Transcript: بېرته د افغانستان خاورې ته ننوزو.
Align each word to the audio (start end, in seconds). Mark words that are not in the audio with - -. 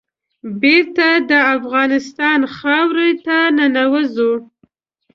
بېرته 0.61 1.07
د 1.29 1.31
افغانستان 1.55 2.39
خاورې 2.55 3.09
ته 3.25 3.37
ننوزو. 3.57 4.33